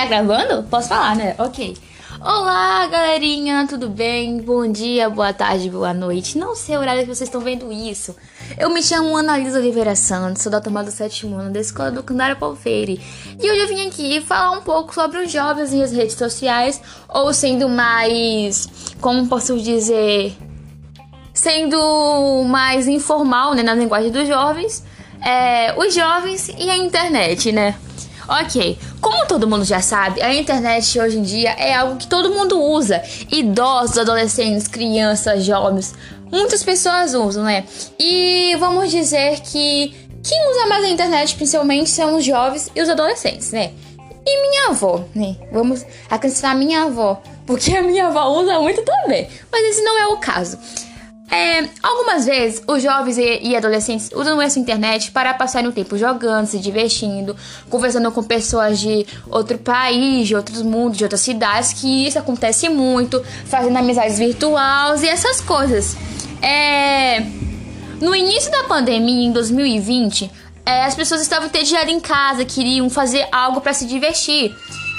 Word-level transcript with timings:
Tá 0.00 0.06
gravando? 0.06 0.62
Posso 0.62 0.88
falar, 0.88 1.14
né? 1.14 1.34
Ok. 1.36 1.76
Olá, 2.22 2.86
galerinha, 2.86 3.66
tudo 3.68 3.86
bem? 3.90 4.40
Bom 4.40 4.66
dia, 4.66 5.10
boa 5.10 5.30
tarde, 5.30 5.68
boa 5.68 5.92
noite. 5.92 6.38
Não 6.38 6.56
sei 6.56 6.74
o 6.74 6.80
horário 6.80 7.02
que 7.02 7.14
vocês 7.14 7.28
estão 7.28 7.42
vendo 7.42 7.70
isso. 7.70 8.16
Eu 8.58 8.70
me 8.70 8.82
chamo 8.82 9.14
Analisa 9.14 9.58
Oliveira 9.58 9.94
Santos, 9.94 10.42
sou 10.42 10.50
da 10.50 10.58
tomada 10.58 10.90
do 10.90 10.90
sétimo 10.90 11.36
ano 11.36 11.52
da 11.52 11.60
Escola 11.60 11.90
do 11.90 12.02
Candário 12.02 12.34
Paulo 12.36 12.56
Freire. 12.56 12.98
E 13.38 13.50
hoje 13.50 13.60
eu 13.60 13.68
vim 13.68 13.88
aqui 13.88 14.22
falar 14.22 14.52
um 14.52 14.62
pouco 14.62 14.94
sobre 14.94 15.18
os 15.18 15.30
jovens 15.30 15.70
e 15.74 15.82
as 15.82 15.92
redes 15.92 16.16
sociais, 16.16 16.80
ou 17.06 17.34
sendo 17.34 17.68
mais, 17.68 18.70
como 19.02 19.28
posso 19.28 19.60
dizer, 19.60 20.34
sendo 21.34 22.42
mais 22.48 22.88
informal, 22.88 23.52
né, 23.52 23.62
na 23.62 23.74
linguagem 23.74 24.10
dos 24.10 24.26
jovens, 24.26 24.82
é, 25.20 25.78
os 25.78 25.94
jovens 25.94 26.48
e 26.56 26.70
a 26.70 26.76
internet, 26.78 27.52
né? 27.52 27.76
Ok, 28.30 28.78
como 29.00 29.26
todo 29.26 29.48
mundo 29.48 29.64
já 29.64 29.80
sabe, 29.80 30.22
a 30.22 30.32
internet 30.32 31.00
hoje 31.00 31.18
em 31.18 31.22
dia 31.22 31.50
é 31.50 31.74
algo 31.74 31.96
que 31.96 32.06
todo 32.06 32.30
mundo 32.30 32.62
usa. 32.62 33.02
Idosos, 33.28 33.98
adolescentes, 33.98 34.68
crianças, 34.68 35.44
jovens, 35.44 35.96
muitas 36.30 36.62
pessoas 36.62 37.12
usam, 37.12 37.42
né? 37.42 37.64
E 37.98 38.54
vamos 38.60 38.88
dizer 38.88 39.40
que 39.40 39.92
quem 40.22 40.50
usa 40.50 40.66
mais 40.66 40.84
a 40.84 40.88
internet 40.88 41.34
principalmente 41.34 41.90
são 41.90 42.16
os 42.18 42.24
jovens 42.24 42.70
e 42.72 42.80
os 42.80 42.88
adolescentes, 42.88 43.50
né? 43.50 43.72
E 44.24 44.42
minha 44.42 44.68
avó, 44.68 45.04
né? 45.12 45.34
Vamos 45.50 45.84
acrescentar 46.08 46.54
minha 46.54 46.84
avó, 46.84 47.20
porque 47.44 47.74
a 47.74 47.82
minha 47.82 48.06
avó 48.06 48.28
usa 48.40 48.60
muito 48.60 48.80
também. 48.82 49.28
Mas 49.50 49.70
esse 49.70 49.82
não 49.82 49.98
é 49.98 50.06
o 50.06 50.18
caso. 50.18 50.56
É, 51.30 51.68
algumas 51.80 52.26
vezes, 52.26 52.60
os 52.66 52.82
jovens 52.82 53.16
e, 53.16 53.38
e, 53.42 53.56
adolescentes 53.56 54.10
usam 54.12 54.42
essa 54.42 54.58
internet 54.58 55.12
para 55.12 55.32
passar 55.32 55.64
o 55.64 55.70
tempo 55.70 55.96
jogando, 55.96 56.46
se 56.46 56.58
divertindo, 56.58 57.36
conversando 57.68 58.10
com 58.10 58.20
pessoas 58.20 58.80
de 58.80 59.06
outro 59.28 59.56
país, 59.56 60.26
de 60.26 60.34
outros 60.34 60.60
mundos, 60.60 60.98
de 60.98 61.04
outras 61.04 61.20
cidades, 61.20 61.72
que 61.72 62.06
isso 62.06 62.18
acontece 62.18 62.68
muito, 62.68 63.22
fazendo 63.44 63.76
amizades 63.76 64.18
virtuais 64.18 65.04
e 65.04 65.08
essas 65.08 65.40
coisas. 65.40 65.96
É, 66.42 67.20
no 68.00 68.12
início 68.12 68.50
da 68.50 68.64
pandemia, 68.64 69.28
em 69.28 69.30
2020, 69.30 70.28
é, 70.66 70.84
as 70.84 70.96
pessoas 70.96 71.20
estavam 71.20 71.46
entediadas 71.46 71.92
em 71.92 72.00
casa, 72.00 72.44
queriam 72.44 72.90
fazer 72.90 73.28
algo 73.30 73.60
para 73.60 73.72
se 73.72 73.86
divertir 73.86 74.52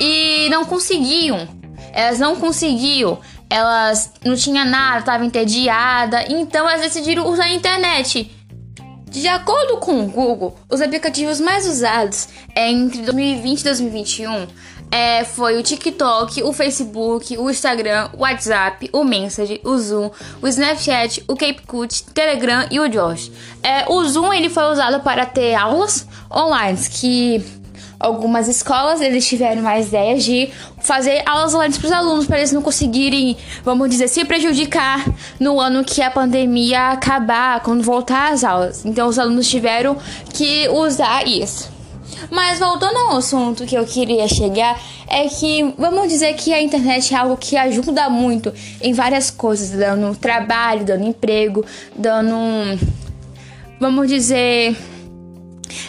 e 0.00 0.48
não 0.50 0.64
conseguiam. 0.64 1.46
Elas 1.92 2.18
não 2.18 2.36
conseguiam 2.36 3.18
elas 3.48 4.12
não 4.24 4.34
tinha 4.34 4.64
nada, 4.64 5.00
estava 5.00 5.24
entediada, 5.24 6.24
então 6.28 6.68
elas 6.68 6.82
decidiram 6.82 7.28
usar 7.28 7.44
a 7.44 7.54
internet. 7.54 8.30
De 9.08 9.28
acordo 9.28 9.78
com 9.78 10.00
o 10.00 10.06
Google, 10.08 10.58
os 10.70 10.80
aplicativos 10.80 11.40
mais 11.40 11.66
usados 11.66 12.28
é, 12.54 12.70
entre 12.70 13.02
2020 13.02 13.60
e 13.60 13.64
2021 13.64 14.46
é, 14.90 15.24
foi 15.24 15.58
o 15.58 15.62
TikTok, 15.62 16.42
o 16.42 16.52
Facebook, 16.52 17.36
o 17.38 17.50
Instagram, 17.50 18.10
o 18.12 18.22
WhatsApp, 18.22 18.88
o 18.92 19.04
Message, 19.04 19.60
o 19.64 19.76
Zoom, 19.78 20.10
o 20.42 20.48
Snapchat, 20.48 21.24
o 21.28 21.36
CapCut, 21.36 22.04
Telegram 22.12 22.66
e 22.70 22.78
o 22.78 22.88
Josh. 22.88 23.30
É, 23.62 23.84
o 23.88 24.04
Zoom 24.04 24.32
ele 24.32 24.48
foi 24.48 24.64
usado 24.64 25.02
para 25.02 25.26
ter 25.26 25.54
aulas 25.54 26.06
online 26.30 26.78
que 26.90 27.44
algumas 27.98 28.48
escolas 28.48 29.00
eles 29.00 29.26
tiveram 29.26 29.62
mais 29.62 29.88
ideias 29.88 30.24
de 30.24 30.50
fazer 30.78 31.22
aulas 31.26 31.54
online 31.54 31.74
para 31.74 31.86
os 31.86 31.92
alunos 31.92 32.26
para 32.26 32.38
eles 32.38 32.52
não 32.52 32.62
conseguirem, 32.62 33.36
vamos 33.64 33.88
dizer, 33.90 34.08
se 34.08 34.24
prejudicar 34.24 35.04
no 35.40 35.60
ano 35.60 35.84
que 35.84 36.02
a 36.02 36.10
pandemia 36.10 36.90
acabar, 36.90 37.60
quando 37.60 37.82
voltar 37.82 38.32
às 38.32 38.44
aulas. 38.44 38.84
Então 38.84 39.08
os 39.08 39.18
alunos 39.18 39.48
tiveram 39.48 39.96
que 40.32 40.68
usar 40.68 41.26
isso. 41.26 41.74
Mas 42.30 42.58
voltando 42.58 42.96
ao 42.96 43.16
assunto 43.18 43.64
que 43.66 43.76
eu 43.76 43.84
queria 43.84 44.26
chegar, 44.26 44.80
é 45.08 45.28
que 45.28 45.74
vamos 45.78 46.08
dizer 46.08 46.34
que 46.34 46.52
a 46.52 46.60
internet 46.60 47.14
é 47.14 47.16
algo 47.16 47.36
que 47.36 47.56
ajuda 47.56 48.08
muito 48.08 48.52
em 48.80 48.92
várias 48.92 49.30
coisas, 49.30 49.70
dando 49.70 50.16
trabalho, 50.16 50.84
dando 50.84 51.04
emprego, 51.04 51.64
dando 51.96 52.34
vamos 53.78 54.08
dizer 54.08 54.76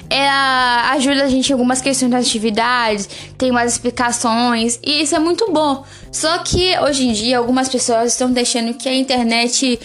ela 0.09 0.91
ajuda 0.91 1.23
a 1.23 1.27
gente 1.27 1.49
em 1.49 1.53
algumas 1.53 1.81
questões 1.81 2.11
das 2.11 2.25
atividades, 2.25 3.09
tem 3.37 3.51
mais 3.51 3.73
explicações, 3.73 4.79
e 4.83 5.01
isso 5.01 5.15
é 5.15 5.19
muito 5.19 5.51
bom. 5.51 5.83
Só 6.11 6.37
que 6.39 6.77
hoje 6.79 7.07
em 7.07 7.13
dia 7.13 7.37
algumas 7.37 7.69
pessoas 7.69 8.13
estão 8.13 8.31
deixando 8.31 8.73
que 8.73 8.87
a 8.87 8.95
internet 8.95 9.79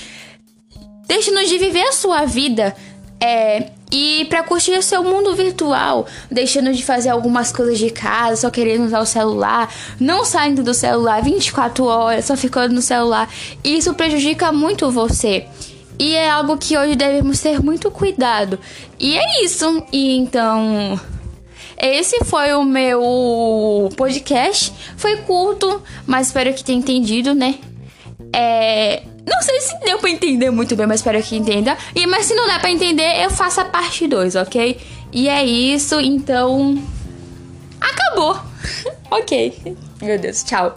deixa-nos 1.06 1.48
de 1.48 1.58
viver 1.58 1.82
a 1.82 1.92
sua 1.92 2.24
vida. 2.24 2.74
É, 3.20 3.70
e 3.92 4.24
para 4.24 4.42
curtir 4.42 4.72
o 4.72 4.82
seu 4.82 5.04
mundo 5.04 5.36
virtual, 5.36 6.06
deixando 6.30 6.72
de 6.72 6.82
fazer 6.82 7.10
algumas 7.10 7.52
coisas 7.52 7.78
de 7.78 7.90
casa, 7.90 8.36
só 8.36 8.50
querendo 8.50 8.86
usar 8.86 9.00
o 9.00 9.06
celular, 9.06 9.72
não 10.00 10.24
saindo 10.24 10.62
do 10.62 10.72
celular 10.72 11.22
24 11.22 11.84
horas, 11.84 12.24
só 12.24 12.36
ficando 12.36 12.74
no 12.74 12.80
celular. 12.80 13.28
Isso 13.62 13.92
prejudica 13.92 14.50
muito 14.50 14.90
você. 14.90 15.46
E 16.02 16.16
é 16.16 16.28
algo 16.28 16.58
que 16.58 16.76
hoje 16.76 16.96
devemos 16.96 17.38
ter 17.38 17.62
muito 17.62 17.88
cuidado. 17.88 18.58
E 18.98 19.16
é 19.16 19.44
isso. 19.44 19.86
E 19.92 20.16
então. 20.16 21.00
Esse 21.80 22.24
foi 22.24 22.52
o 22.54 22.64
meu 22.64 23.88
podcast. 23.96 24.72
Foi 24.96 25.18
curto, 25.18 25.80
mas 26.04 26.26
espero 26.26 26.52
que 26.54 26.64
tenha 26.64 26.80
entendido, 26.80 27.36
né? 27.36 27.54
É. 28.32 29.04
Não 29.24 29.40
sei 29.42 29.60
se 29.60 29.78
deu 29.84 30.00
pra 30.00 30.10
entender 30.10 30.50
muito 30.50 30.74
bem, 30.74 30.88
mas 30.88 30.98
espero 30.98 31.22
que 31.22 31.36
entenda. 31.36 31.78
E, 31.94 32.04
mas 32.08 32.26
se 32.26 32.34
não 32.34 32.48
der 32.48 32.60
pra 32.60 32.72
entender, 32.72 33.22
eu 33.22 33.30
faço 33.30 33.60
a 33.60 33.64
parte 33.64 34.08
2, 34.08 34.34
ok? 34.34 34.80
E 35.12 35.28
é 35.28 35.44
isso, 35.44 36.00
então. 36.00 36.82
Acabou! 37.80 38.40
ok. 39.08 39.76
Meu 40.02 40.18
Deus, 40.18 40.42
tchau. 40.42 40.76